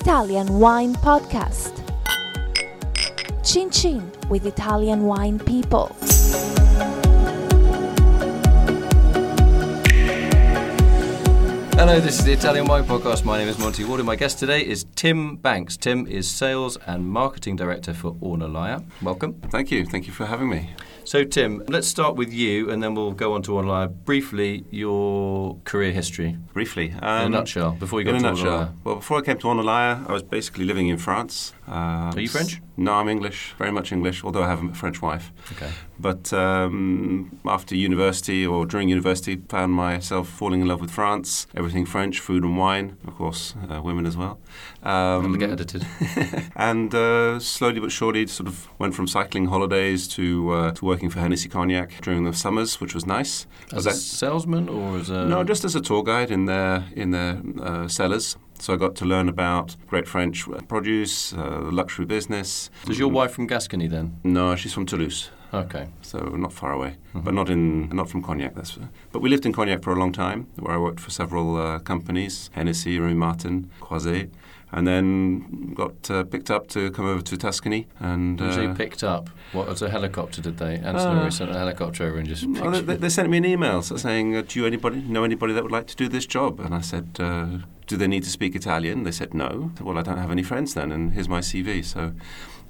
[0.00, 1.72] Italian Wine Podcast.
[3.44, 5.88] Chin Chin with Italian wine people.
[11.74, 13.24] Hello, this is the Italian Wine Podcast.
[13.24, 15.76] My name is Monty Waldin, and my guest today is Tim Banks.
[15.76, 18.84] Tim is Sales and Marketing Director for Ornellaia.
[19.02, 19.34] Welcome.
[19.50, 19.84] Thank you.
[19.84, 20.70] Thank you for having me.
[21.08, 23.88] So, Tim, let's start with you, and then we'll go on to Ornellaia.
[23.88, 28.74] Briefly, your career history Briefly, in a um, nutshell before you a to nutshell.
[28.84, 31.54] Well, before I came to Ornellaia, I was basically living in France.
[31.66, 32.60] Uh, Are you French?
[32.78, 33.54] No, I'm English.
[33.58, 35.32] Very much English, although I have a French wife.
[35.52, 35.68] Okay.
[35.98, 41.48] But um, after university or during university, found myself falling in love with France.
[41.56, 44.38] Everything French, food and wine, of course, uh, women as well.
[44.84, 45.84] Um, get edited.
[46.54, 51.10] and uh, slowly but surely, sort of went from cycling holidays to uh, to working
[51.10, 53.48] for Hennessy Cognac during the summers, which was nice.
[53.72, 55.24] As a that- salesman or as a.
[55.24, 58.36] no, just as a tour guide in their in their uh, cellars.
[58.60, 62.70] So I got to learn about great French produce, uh, the luxury business.
[62.86, 64.16] Does your wife from Gascony then?
[64.24, 65.86] No, she's from Toulouse, Okay.
[66.02, 68.54] so not far away, but not in not from Cognac.
[68.54, 68.78] That's
[69.12, 71.78] but we lived in Cognac for a long time, where I worked for several uh,
[71.78, 74.28] companies: Hennessy, Remy Martin, Croizet,
[74.72, 77.86] and then got uh, picked up to come over to Tuscany.
[78.00, 79.30] And uh, picked up.
[79.52, 80.42] What was a helicopter?
[80.42, 80.74] Did they?
[80.74, 82.44] Ancillary Uh, sent a helicopter over and just.
[82.46, 85.62] Well, they, they sent me an email saying, uh, "Do you anybody know anybody that
[85.62, 87.46] would like to do this job?" And I said, uh,
[87.88, 90.74] "Do they need to speak Italian?" They said, "No." Well, I don't have any friends
[90.74, 91.84] then, and here's my CV.
[91.84, 92.12] So,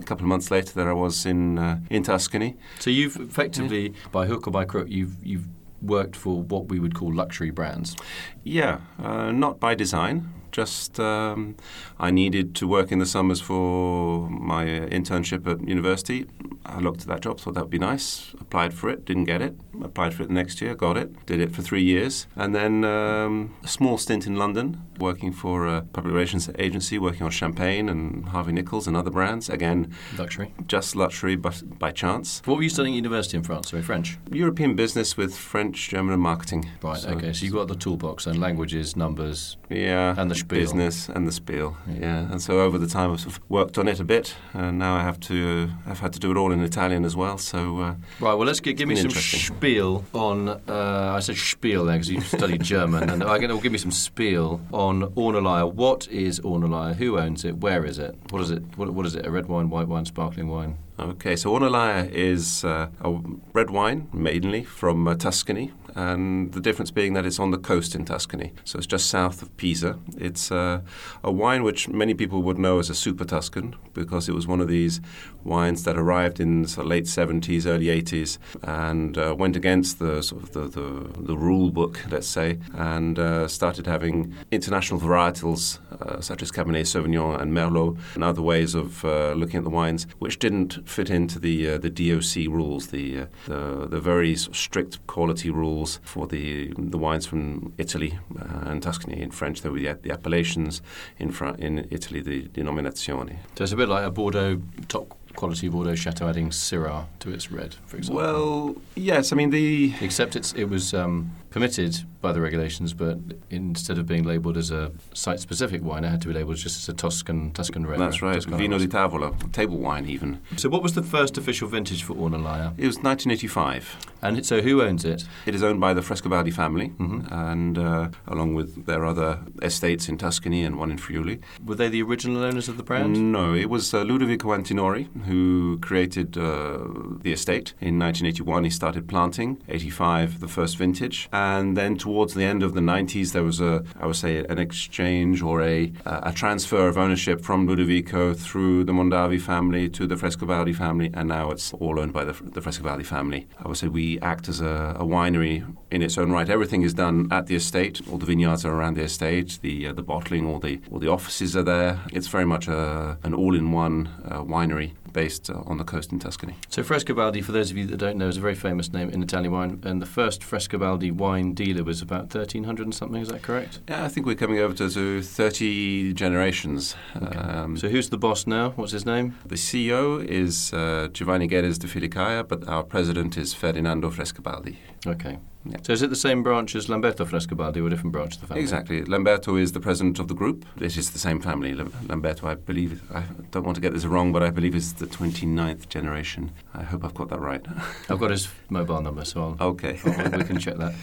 [0.00, 2.56] a couple of months later, there I was in uh, in Tuscany.
[2.78, 5.46] So you've effectively, by hook or by crook, you've you've
[5.82, 7.96] worked for what we would call luxury brands.
[8.44, 10.32] Yeah, uh, not by design.
[10.52, 11.56] Just um,
[11.98, 16.26] I needed to work in the summers for my uh, internship at university.
[16.66, 18.32] I looked at that job, thought that would be nice.
[18.40, 19.54] Applied for it, didn't get it.
[19.82, 21.24] Applied for it the next year, got it.
[21.26, 25.66] Did it for three years, and then um, a small stint in London, working for
[25.66, 29.48] a public relations agency, working on champagne and Harvey Nichols and other brands.
[29.48, 30.52] Again, Luxury.
[30.66, 32.42] just luxury, but by chance.
[32.44, 33.70] What were you studying at university in France?
[33.70, 34.18] Sorry, French.
[34.30, 36.68] European business with French, German, and marketing.
[36.82, 36.98] Right.
[36.98, 37.32] So- okay.
[37.32, 39.56] So you got the toolbox and languages, numbers.
[39.70, 40.58] Yeah, And the spiel.
[40.58, 41.76] business and the spiel.
[41.86, 41.96] Yeah.
[42.00, 42.32] Yeah.
[42.32, 44.96] and so over the time I've sort of worked on it a bit, and now
[44.96, 45.70] I have to.
[45.86, 47.38] I've had to do it all in Italian as well.
[47.38, 48.34] So uh, Right.
[48.34, 50.48] Well, let's get, give me some spiel on.
[50.48, 53.78] Uh, I said spiel there because you studied German, and I'm going to give me
[53.78, 55.72] some spiel on Ornellaia.
[55.72, 56.94] What is Ornellaia?
[56.94, 57.58] Who owns it?
[57.58, 58.16] Where is it?
[58.30, 58.62] What is it?
[58.76, 59.26] What, what is it?
[59.26, 60.78] A red wine, white wine, sparkling wine?
[61.00, 63.20] okay, so Ornellaia is uh, a
[63.52, 67.94] red wine, mainly from uh, Tuscany, and the difference being that it's on the coast
[67.94, 69.98] in Tuscany, so it's just south of Pisa.
[70.16, 70.80] It's uh,
[71.22, 74.60] a wine which many people would know as a super Tuscan because it was one
[74.60, 75.00] of these
[75.44, 80.42] wines that arrived in the late 70s, early 80s, and uh, went against the sort
[80.42, 86.20] of the, the, the rule book, let's say, and uh, started having international varietals uh,
[86.20, 90.06] such as Cabernet Sauvignon and Merlot and other ways of uh, looking at the wines,
[90.18, 94.56] which didn't fit into the uh, the DOC rules, the, the the very sort of
[94.56, 99.62] strict quality rules for the the wines from Italy uh, and Tuscany in French.
[99.62, 100.82] There were the, the appellations
[101.18, 103.36] in Fran- in Italy, the denominazioni.
[103.56, 107.52] So it's a bit like a Bordeaux top quality Bordeaux Chateau adding Syrah to its
[107.52, 108.22] red, for example.
[108.22, 113.18] Well, yes, I mean the Except it's, it was um, permitted by the regulations, but
[113.48, 116.88] instead of being labelled as a site-specific wine, it had to be labelled just as
[116.88, 118.00] a Tuscan Tuscan red.
[118.00, 120.40] that's right, Toscana Vino di Tavola, table wine even.
[120.56, 122.74] So, what was the first official vintage for Ornellaia?
[122.76, 123.96] It was 1985.
[124.20, 125.24] And so, who owns it?
[125.46, 127.30] It is owned by the Frescobaldi family, Mhm.
[127.30, 131.38] and uh, along with their other estates in Tuscany and one in Friuli.
[131.64, 133.32] Were they the original owners of the brand?
[133.32, 136.78] No, it was uh, Ludovico Antinori who created uh,
[137.22, 138.64] the estate in 1981.
[138.64, 143.32] He started planting, 85, the first vintage, and then towards the end of the 90s,
[143.32, 147.40] there was a, I would say, an exchange or a, uh, a transfer of ownership
[147.40, 152.12] from Ludovico through the Mondavi family to the Frescobaldi family, and now it's all owned
[152.12, 153.46] by the, the Frescobaldi family.
[153.62, 155.56] I would say we act as a, a winery
[155.90, 156.48] in its own right.
[156.48, 158.00] Everything is done at the estate.
[158.10, 159.58] All the vineyards are around the estate.
[159.62, 162.00] The uh, the bottling, all the all the offices are there.
[162.12, 166.54] It's very much a, an all-in-one uh, winery based uh, on the coast in Tuscany.
[166.68, 169.22] So, Frescobaldi, for those of you that don't know, is a very famous name in
[169.22, 173.42] Italian wine, and the first Frescobaldi wine dealer was about 1300 and something, is that
[173.42, 173.80] correct?
[173.88, 176.94] Yeah, I think we're coming over to, to 30 generations.
[177.14, 178.70] Um, So, who's the boss now?
[178.76, 179.36] What's his name?
[179.46, 184.76] the CEO is uh, Giovanni Geddes da Filicaja, but our president is Ferdinando Frescobaldi.
[185.06, 185.38] Okay.
[185.68, 185.76] Yeah.
[185.82, 188.46] So is it the same branch as Lamberto Frescobaldi or a different branch of the
[188.46, 188.62] family?
[188.62, 189.04] Exactly.
[189.04, 190.64] Lamberto is the president of the group.
[190.80, 191.74] It is the same family.
[191.74, 194.94] Lam- Lamberto, I believe, I don't want to get this wrong, but I believe is
[194.94, 196.52] the 29th generation.
[196.74, 197.64] I hope I've got that right.
[198.08, 200.00] I've got his mobile number, so I'll, okay.
[200.04, 200.94] I'll- we can check that.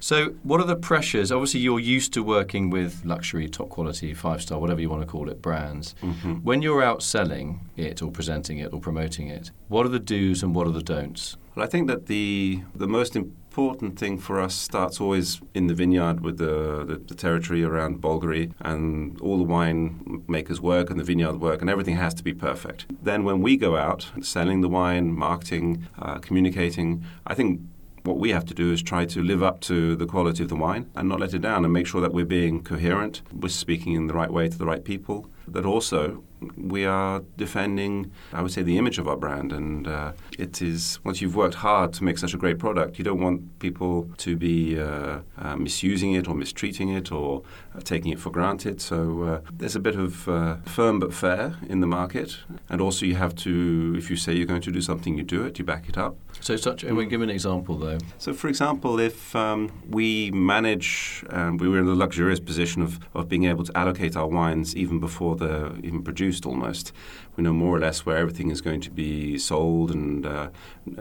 [0.00, 1.32] So, what are the pressures?
[1.32, 5.06] Obviously, you're used to working with luxury, top quality, five star, whatever you want to
[5.06, 5.94] call it, brands.
[6.02, 6.42] Mhm.
[6.42, 10.42] When you're out selling it or presenting it or promoting it, what are the do's
[10.42, 11.36] and what are the don'ts?
[11.54, 15.74] Well, I think that the the most important thing for us starts always in the
[15.74, 20.98] vineyard with the, the, the territory around Bolgheri and all the wine makers work and
[20.98, 22.86] the vineyard work and everything has to be perfect.
[23.04, 27.60] Then when we go out selling the wine, marketing, uh, communicating, I think
[28.02, 30.56] what we have to do is try to live up to the quality of the
[30.56, 33.94] wine and not let it down and make sure that we're being coherent, we're speaking
[33.94, 36.22] in the right way to the right people, that also
[36.56, 39.52] we are defending, I would say, the image of our brand.
[39.52, 43.04] And uh, it is, once you've worked hard to make such a great product, you
[43.04, 47.42] don't want people to be uh, uh, misusing it or mistreating it or
[47.74, 48.80] uh, taking it for granted.
[48.80, 52.36] So uh, there's a bit of uh, firm but fair in the market.
[52.68, 55.44] And also, you have to, if you say you're going to do something, you do
[55.44, 56.16] it, you back it up.
[56.40, 57.98] So, such, and we give an example though.
[58.18, 62.98] So, for example, if um, we manage, um, we were in the luxurious position of,
[63.14, 65.36] of being able to allocate our wines even before
[65.82, 66.92] even produced almost.
[67.36, 70.50] We know more or less where everything is going to be sold and uh,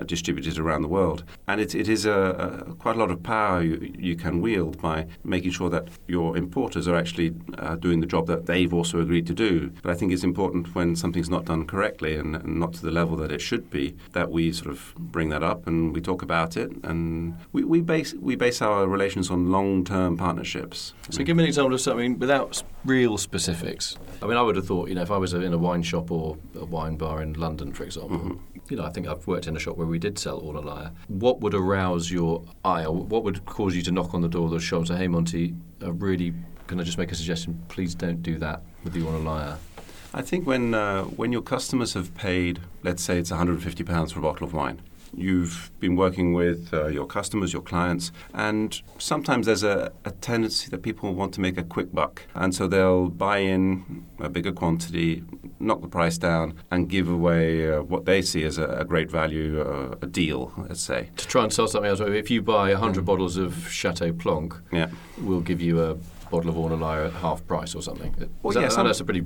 [0.05, 1.23] distributed around the world.
[1.47, 4.81] And it, it is a, a, quite a lot of power you, you can wield
[4.81, 8.99] by making sure that your importers are actually uh, doing the job that they've also
[8.99, 9.71] agreed to do.
[9.83, 12.91] But I think it's important when something's not done correctly and, and not to the
[12.91, 16.21] level that it should be that we sort of bring that up and we talk
[16.21, 16.71] about it.
[16.83, 20.93] And we, we, base, we base our relations on long term partnerships.
[21.09, 23.97] So, give me an example of something without real specifics.
[24.23, 26.09] I mean, I would have thought, you know, if I was in a wine shop
[26.09, 28.39] or a wine bar in London, for example,
[28.69, 30.93] you know, I think I've worked in a shop where we did sell Ornellaia.
[31.09, 34.45] What would arouse your eye, or what would cause you to knock on the door
[34.45, 36.33] of the shop and say, "Hey, Monty, I really
[36.67, 37.61] can I just make a suggestion?
[37.67, 39.57] Please don't do that with the Ornellaia."
[40.13, 44.19] I think when uh, when your customers have paid, let's say it's 150 pounds for
[44.19, 44.81] a bottle of wine,
[45.15, 50.69] you've been working with uh, your customers, your clients, and sometimes there's a, a tendency
[50.69, 54.51] that people want to make a quick buck, and so they'll buy in a bigger
[54.51, 55.23] quantity,
[55.59, 59.09] knock the price down, and give away uh, what they see as a, a great
[59.11, 61.09] value, uh, a deal, let's say.
[61.17, 64.89] To try and sell something else, if you buy 100 bottles of Chateau Plonk, Yeah.
[65.21, 65.97] we'll give you a
[66.33, 68.11] bottle of Ornellaia at half price or something.
[68.41, 69.23] Well, that- yeah, I some- know it's a pretty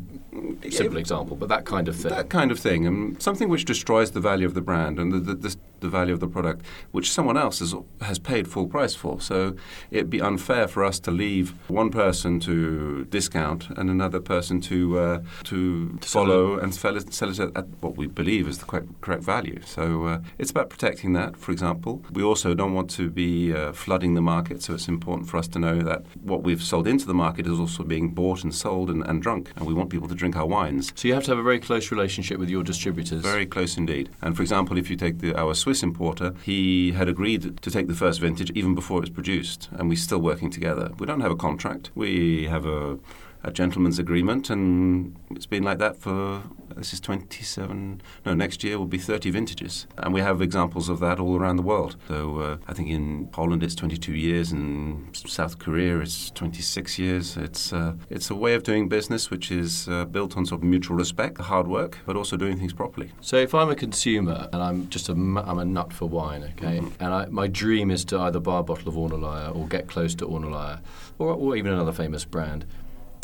[0.70, 2.12] simple example, but that kind of thing.
[2.12, 5.20] That kind of thing, and something which destroys the value of the brand and the,
[5.20, 8.94] the, the, the value of the product, which someone else has, has paid full price
[8.94, 9.22] for.
[9.22, 9.56] So
[9.92, 14.78] it'd be unfair for us to leave one person to discount and another person to
[15.00, 18.58] uh, to, To follow and sell it, sell it at, at what we believe is
[18.58, 19.60] the correct, correct value.
[19.66, 21.38] So uh, it's about protecting that.
[21.38, 24.58] For example, we also don't want to be uh, flooding the market.
[24.64, 26.02] So it's important for us to know that
[26.32, 29.52] what we've sold into the market is also being bought and sold and, and drunk,
[29.56, 30.92] and we want people to drink our wines.
[30.96, 33.22] so you have to have a very close relationship with your distributors.
[33.22, 34.10] Very close indeed.
[34.24, 37.88] And for example, if you take the, our Swiss importer, he had agreed to take
[37.88, 40.92] the first vintage even before it was produced, and we're still working together.
[40.98, 41.92] We don't have a contract.
[41.94, 42.98] We have a,
[43.44, 46.44] a gentleman's agreement, and it's been like that for
[46.78, 48.02] this is 27.
[48.26, 51.56] No, next year will be 30 vintages, and we have examples of that all around
[51.56, 51.96] the world.
[52.08, 57.38] So uh, I think in Poland it's 22 years, and South Korea it's 26 years.
[57.38, 60.68] It's uh, it's a way of doing business which is uh, built on sort of
[60.68, 63.12] mutual respect, hard work, but also doing things properly.
[63.22, 66.78] So if I'm a consumer and I'm just a I'm a nut for wine, okay,
[67.00, 70.14] and I, my dream is to either buy a bottle of Ornellaia or get close
[70.16, 70.82] to Ornellaia,
[71.18, 72.66] or, or even another famous brand,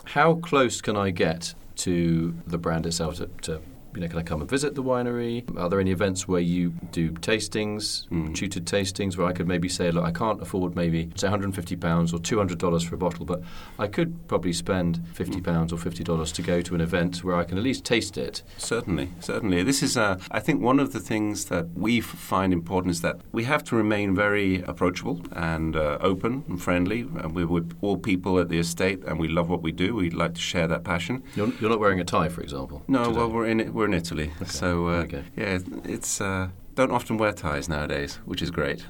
[0.06, 3.18] how close can I get to the brand itself?
[3.18, 3.62] To, to
[3.96, 5.44] you know, can I come and visit the winery?
[5.58, 8.34] Are there any events where you do tastings, Mm.
[8.36, 12.14] tutored tastings, where I could maybe say, look, I can't afford maybe say 150 pounds
[12.14, 13.42] or 200 dollars for a bottle, but
[13.80, 17.36] I could probably spend 50 pounds or 50 dollars to go to an event where
[17.36, 18.44] I can at least taste it.
[18.58, 19.64] Certainly, certainly.
[19.64, 23.18] This is, uh, I think, one of the things that we find important is that
[23.32, 27.02] we have to remain very approachable and uh, open and friendly.
[27.02, 29.96] And we're with all people at the estate, and we love what we do.
[29.96, 31.24] We'd like to share that passion.
[31.36, 32.84] You're, you're not wearing a tie, for example.
[32.88, 33.18] No, today.
[33.18, 33.74] well, we're in it.
[33.74, 35.24] We're in Italy, so uh, Okay.
[35.36, 36.22] yeah, it's.
[36.22, 38.86] Uh, don't often wear ties nowadays, which is great.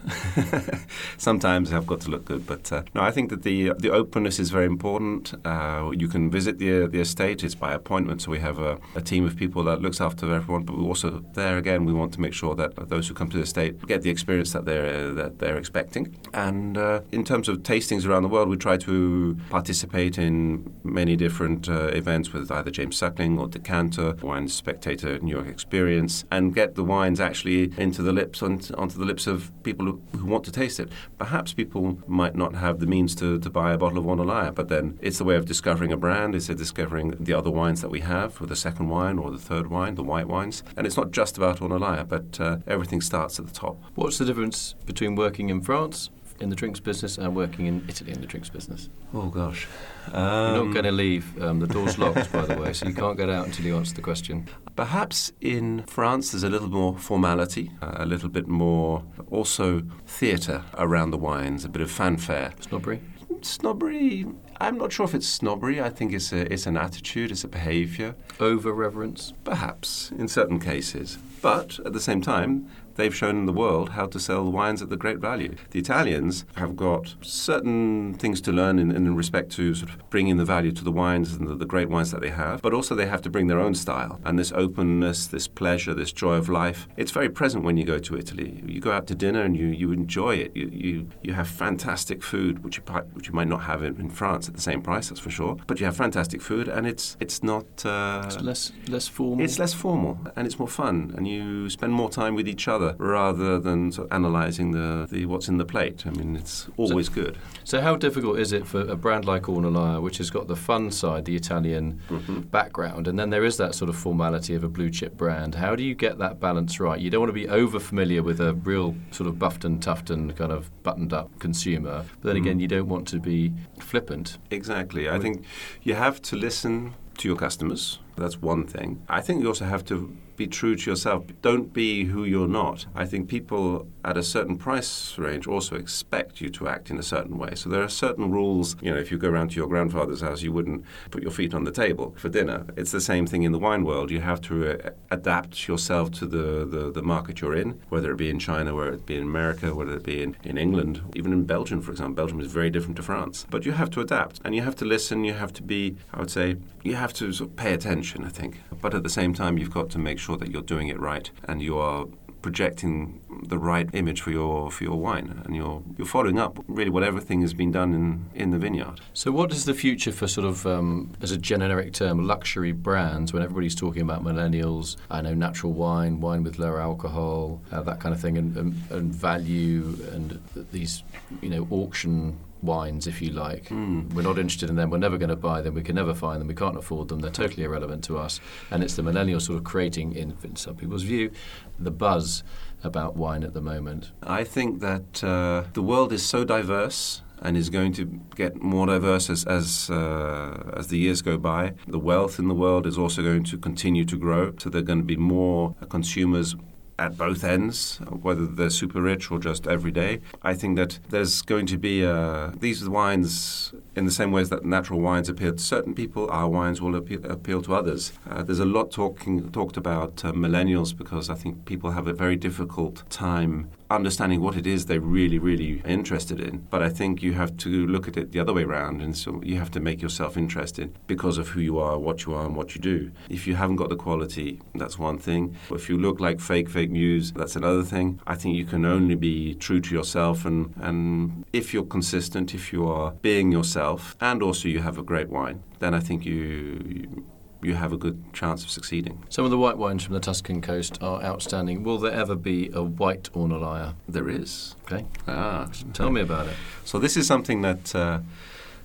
[1.17, 4.39] Sometimes I've got to look good, but uh, no, I think that the the openness
[4.39, 5.33] is very important.
[5.45, 9.01] Uh, you can visit the the estate; it's by appointment, so we have a, a
[9.01, 10.63] team of people that looks after everyone.
[10.63, 13.37] But we also there again, we want to make sure that those who come to
[13.37, 16.15] the estate get the experience that they're uh, that they're expecting.
[16.33, 21.15] And uh, in terms of tastings around the world, we try to participate in many
[21.15, 26.55] different uh, events with either James Suckling or Decanter, Wine Spectator New York Experience, and
[26.55, 30.43] get the wines actually into the lips onto, onto the lips of people who, want
[30.45, 30.89] to taste it.
[31.17, 34.69] Perhaps people might not have the means to, to buy a bottle of Ornellaia, but
[34.69, 36.33] then it's the way of discovering a brand.
[36.33, 39.37] It's a discovering the other wines that we have, or the second wine, or the
[39.37, 40.63] third wine, the white wines.
[40.77, 43.81] And it's not just about Ornellaia, but uh, everything starts at the top.
[43.95, 46.09] What's the difference between working in France
[46.39, 48.89] in the drinks business and working in Italy in the drinks business?
[49.13, 49.67] Oh gosh,
[50.07, 51.41] You're not going to leave.
[51.41, 53.95] Um, the door's locked, by the way, so you can't get out until you answer
[53.95, 54.47] the question.
[54.75, 60.63] Perhaps in France there's a little more formality, uh, a little bit more also theatre
[60.77, 62.53] around the wines, a bit of fanfare.
[62.59, 63.01] Snobbery.
[63.41, 64.25] Snobbery,
[64.61, 65.81] I'm not sure if it's snobbery.
[65.81, 68.15] I think it's, a, it's an attitude, it's a behaviour.
[68.39, 69.33] Over reverence.
[69.43, 71.17] Perhaps, in certain cases.
[71.43, 74.95] But at the same time, they've shown the world how to sell wines at the
[74.95, 75.55] great value.
[75.71, 80.37] The Italians have got certain things to learn in, in respect to sort of bringing
[80.37, 82.95] the value to the wines and the, the great wines that they have, but also
[82.95, 84.21] they have to bring their own style.
[84.23, 87.99] And this openness, this pleasure, this joy of life, it's very present when you go
[87.99, 88.63] to Italy.
[88.65, 90.55] You go out to dinner and you, you enjoy it.
[90.55, 92.83] You, you, you have fantastic food, which you,
[93.15, 95.57] which you might not have in, in France at the same price, that's for sure.
[95.67, 97.65] But you have fantastic food and it's, it's not.
[97.85, 99.43] Uh, It's less less formal.
[99.43, 101.32] it's less formal and it's more fun, and you
[101.69, 105.57] spend more time with each other rather than sort of analysing the, the what's in
[105.57, 106.05] the plate.
[106.05, 107.37] I mean, it's always good.
[107.63, 110.91] So, how difficult is it for a brand like Ornellaia, which has got the fun
[110.91, 112.41] side, the Italian mm-hmm.
[112.41, 115.55] background, and then there is that sort of formality of a blue chip brand?
[115.55, 116.99] How do you get that balance right?
[116.99, 120.35] You don't want to be over familiar with a real sort of buffed and tufted
[120.35, 122.59] kind of buttoned up consumer, but then again, mm-hmm.
[122.61, 124.37] you don't want to be flippant.
[124.51, 125.09] Exactly.
[125.09, 125.45] I think
[125.81, 127.99] you have to listen to your customers.
[128.15, 129.01] That's one thing.
[129.09, 131.25] I think you also have to be true to yourself.
[131.41, 132.85] Don't be who you're not.
[132.95, 137.03] I think people at a certain price range also expect you to act in a
[137.03, 137.55] certain way.
[137.55, 138.75] So there are certain rules.
[138.81, 141.53] You know, if you go around to your grandfather's house, you wouldn't put your feet
[141.53, 142.65] on the table for dinner.
[142.75, 144.11] It's the same thing in the wine world.
[144.11, 148.17] You have to uh, adapt yourself to the, the, the market you're in, whether it
[148.17, 151.31] be in China, whether it be in America, whether it be in, in England, even
[151.31, 152.15] in Belgium, for example.
[152.15, 153.45] Belgium is very different to France.
[153.49, 155.23] But you have to adapt and you have to listen.
[155.23, 158.29] You have to be, I would say, you have to sort of pay attention, I
[158.29, 158.61] think.
[158.81, 161.29] But at the same time, you've got to make sure that you're doing it right
[161.47, 162.05] and you are
[162.43, 166.89] projecting the right image for your for your wine and you're you're following up really
[166.89, 168.99] what everything has been done in, in the vineyard.
[169.13, 173.33] So, what is the future for sort of, um, as a generic term, luxury brands
[173.33, 174.97] when everybody's talking about millennials?
[175.09, 178.75] I know natural wine, wine with lower alcohol, uh, that kind of thing, and, and,
[178.91, 181.03] and value and these,
[181.41, 183.69] you know, auction wines, if you like.
[183.69, 184.89] We're not interested in them.
[184.89, 185.73] We're never going to buy them.
[185.73, 186.47] We can never find them.
[186.47, 187.19] We can't afford them.
[187.19, 188.39] They're totally irrelevant to us.
[188.71, 191.31] And it's the millennials sort of creating, in, in some people's view,
[191.77, 192.43] the buzz
[192.83, 194.11] about wine at the moment.
[194.23, 198.05] I think that uh, the world is so diverse and is going to
[198.35, 201.73] get more diverse as as, uh, as the years go by.
[201.87, 204.85] The wealth in the world is also going to continue to grow, so there are
[204.85, 206.55] going to be more consumers
[206.99, 210.21] at both ends, whether they're super rich or just everyday.
[210.41, 214.65] I think that there's going to be uh, these wines, in the same ways that
[214.65, 218.13] natural wines appeal to certain people, our wines will appeal, appeal to others.
[218.29, 222.13] Uh, there's a lot talking talked about uh, millennials because I think people have a
[222.13, 226.65] very difficult time understanding what it is they're really, really interested in.
[226.69, 229.41] But I think you have to look at it the other way around, and so
[229.43, 232.55] you have to make yourself interested because of who you are, what you are, and
[232.55, 233.11] what you do.
[233.29, 235.55] If you haven't got the quality, that's one thing.
[235.69, 238.19] If you look like fake, fake news, that's another thing.
[238.25, 242.73] I think you can only be true to yourself, and, and if you're consistent, if
[242.73, 243.82] you are being yourself,
[244.21, 247.25] and also you have a great wine, then I think you, you
[247.63, 249.23] you have a good chance of succeeding.
[249.29, 251.83] Some of the white wines from the Tuscan coast are outstanding.
[251.83, 253.95] Will there ever be a white Ornellaia?
[254.07, 254.75] There is.
[254.83, 256.55] Okay, Ah, tell me about it.
[256.83, 258.19] So this is something that uh,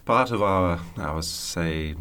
[0.05, 1.97] part of our, I would say,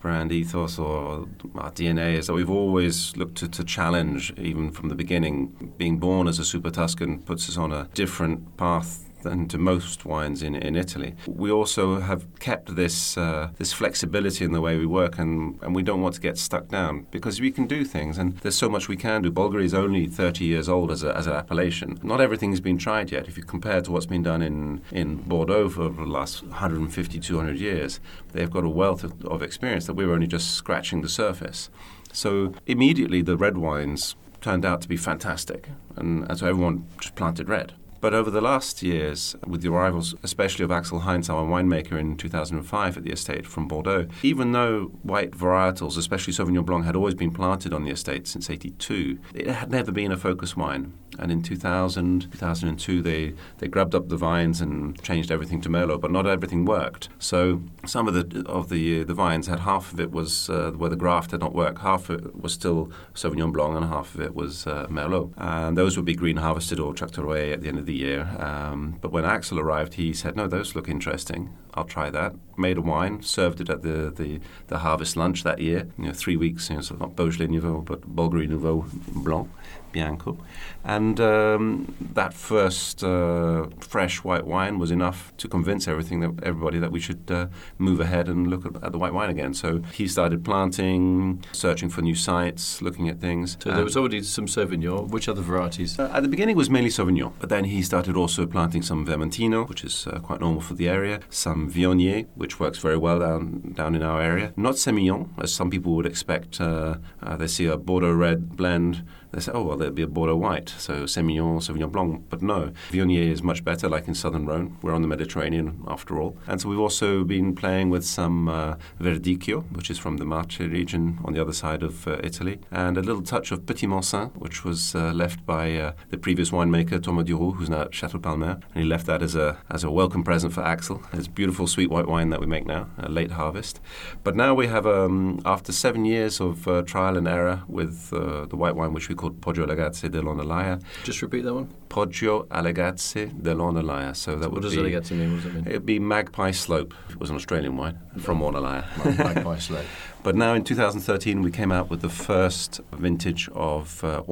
[0.00, 4.88] brand ethos or our DNA is that we've always looked to, to challenge, even from
[4.88, 5.72] the beginning.
[5.78, 10.04] Being born as a Super Tuscan puts us on a different path than to most
[10.04, 11.14] wines in, in Italy.
[11.26, 15.74] We also have kept this uh, this flexibility in the way we work, and, and
[15.74, 18.68] we don't want to get stuck down because we can do things, and there's so
[18.68, 19.30] much we can do.
[19.30, 21.98] Bolgheri is only 30 years old as, a, as an appellation.
[22.02, 23.28] Not everything has been tried yet.
[23.28, 27.58] If you compare to what's been done in, in Bordeaux for the last 150, 200
[27.58, 28.00] years,
[28.32, 31.70] they've got a wealth of, of experience that we're only just scratching the surface.
[32.12, 37.48] So immediately the red wines turned out to be fantastic, and so everyone just planted
[37.48, 37.74] red.
[38.06, 42.16] But over the last years, with the arrivals, especially of Axel Heinz, our winemaker in
[42.16, 47.16] 2005 at the estate from Bordeaux, even though white varietals, especially Sauvignon Blanc, had always
[47.16, 50.92] been planted on the estate since 82, it had never been a focus wine.
[51.18, 56.00] And in 2000, 2002, they, they grabbed up the vines and changed everything to Merlot,
[56.00, 57.08] but not everything worked.
[57.18, 60.90] So some of the of the the vines had half of it was uh, where
[60.90, 64.20] the graft had not worked, half of it was still Sauvignon Blanc, and half of
[64.20, 65.32] it was uh, Merlot.
[65.36, 68.22] And those would be green harvested or chucked away at the end of the year.
[68.38, 71.56] Um, but when Axel arrived, he said, "No, those look interesting.
[71.74, 75.60] I'll try that." Made a wine, served it at the the, the harvest lunch that
[75.60, 75.88] year.
[75.98, 76.68] You know, three weeks.
[76.70, 79.48] You know, so not Beaujolais Nouveau, but Bolgheri Nouveau Blanc.
[79.96, 80.36] Bianco.
[80.84, 86.78] And um, that first uh, fresh white wine was enough to convince everything that everybody
[86.78, 87.46] that we should uh,
[87.78, 89.52] move ahead and look at, at, the white wine again.
[89.54, 93.56] So he started planting, searching for new sites, looking at things.
[93.62, 95.08] So there was already some Sauvignon.
[95.08, 95.98] Which other varieties?
[95.98, 99.06] Uh, at the beginning, it was mainly Sauvignon, but then he started also planting some
[99.06, 103.18] Vermentino, which is uh, quite normal for the area, some Viognier, which works very well
[103.18, 104.52] down down in our area.
[104.56, 106.60] Not Semillon, as some people would expect.
[106.60, 109.02] Uh, uh, they see a Bordeaux red blend
[109.36, 112.24] they say, oh, well, there'd be a Bordeaux white, so Semillon, Sauvignon Blanc.
[112.30, 114.78] But no, Viognier is much better, like in southern Rhone.
[114.80, 116.38] We're on the Mediterranean, after all.
[116.46, 120.60] And so we've also been playing with some uh, Verdicchio, which is from the Marche
[120.60, 124.34] region on the other side of uh, Italy, and a little touch of Petit Manseng,
[124.36, 128.18] which was uh, left by uh, the previous winemaker, Thomas Duroux, who's now at Chateau
[128.18, 128.58] Palmer.
[128.74, 131.02] And he left that as a, as a welcome present for Axel.
[131.12, 133.80] It's beautiful sweet white wine that we make now, a late harvest.
[134.24, 138.46] But now we have, um, after seven years of uh, trial and error with uh,
[138.46, 140.80] the white wine, which we call called Poggio alle Gazze dell'Ornellaia.
[141.02, 141.68] Just repeat that one.
[141.88, 144.14] Poggio alle Gazze dell'Ornellaia.
[144.14, 145.32] So that what does be, alle Gazze mean?
[145.32, 145.66] What does it mean?
[145.66, 146.94] It'd be Magpie Slope.
[147.10, 148.84] It was an Australian wine from Ornellaia.
[149.18, 149.84] Magpie Slope.
[150.22, 154.22] But now in 2013, we came out with the first vintage of uh,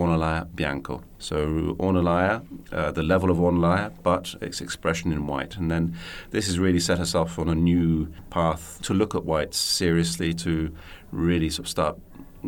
[0.54, 1.02] Bianco.
[1.18, 5.56] So Ornellaia, uh, the level of Ornellaia, but its expression in white.
[5.56, 5.96] And then
[6.30, 10.34] this has really set us off on a new path to look at whites seriously,
[10.34, 10.74] to
[11.12, 11.98] really sort of start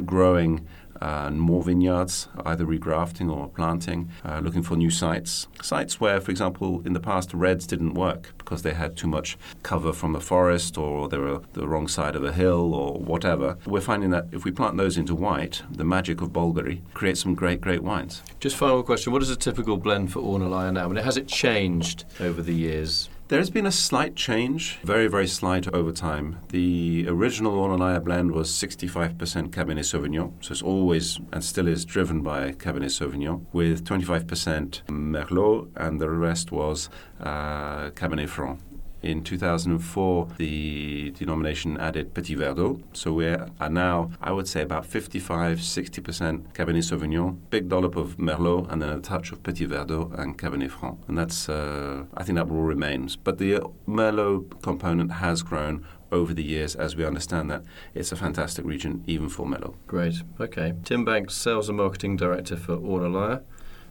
[0.05, 0.67] growing
[1.01, 5.49] and more vineyards, either regrafting or planting, uh, looking for new sites.
[5.63, 9.37] Sites where, for example, in the past, reds didn't work because they had too much
[9.63, 13.57] cover from the forest or they were the wrong side of a hill or whatever.
[13.67, 17.35] We're finding that if we plant those into white, the magic of Bolgheri creates some
[17.35, 18.23] great, great wines.
[18.41, 19.13] Just final question.
[19.13, 20.85] What is a typical blend for Ornellaia now?
[20.85, 23.09] I mean, has it changed over the years?
[23.29, 26.39] There has been a slight change, very, very slight over time.
[26.51, 29.17] The original Ornellaia blend was 65%
[29.51, 35.71] Cabernet Sauvignon, so it's always and still is driven by Cabernet Sauvignon, with 25% Merlot,
[35.75, 38.61] and the rest was uh, Cabernet Franc.
[39.07, 42.83] In 2004, the denomination added Petit Verdot.
[42.93, 48.17] So we are now, I would say, about 55 60% Cabernet Sauvignon, big dollop of
[48.17, 50.99] Merlot, and then a touch of Petit Verdot and Cabernet Franc.
[51.07, 53.09] And that's, uh, I think that will remain.
[53.23, 57.63] But the Merlot component has grown over the years as we understand that
[57.95, 59.77] it's a fantastic region even for Merlot.
[59.87, 60.17] Great.
[60.41, 60.75] Okay.
[60.83, 63.45] Tim Banks, Sales and Marketing Director for Ornellaia.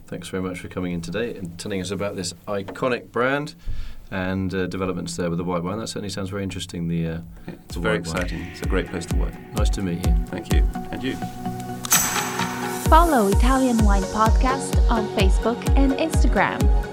[0.06, 3.56] Thanks very much for coming in today and telling us about this iconic brand
[4.10, 5.78] and uh, developments there with the white wine.
[5.78, 6.88] That certainly sounds very interesting.
[6.88, 8.40] The uh, yeah, it's the very exciting.
[8.40, 8.50] Wine.
[8.52, 9.34] It's a great place to work.
[9.54, 10.14] Nice to meet you.
[10.26, 11.16] Thank you, and you.
[12.88, 16.85] Follow Italian Wine Podcast on Facebook and Instagram.